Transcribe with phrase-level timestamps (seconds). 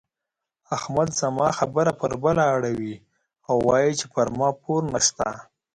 [0.75, 2.95] احمد زما خبره پر بله اړوي
[3.49, 5.27] او وايي چې پر ما پور نه شته.